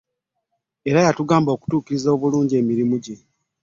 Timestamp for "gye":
3.03-3.15